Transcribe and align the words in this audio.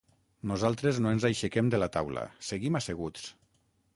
Nosaltres 0.51 1.01
no 1.05 1.11
ens 1.15 1.27
aixequem 1.29 1.69
de 1.75 1.81
la 1.83 1.91
taula, 1.97 2.25
seguim 2.47 2.79
asseguts. 2.83 3.29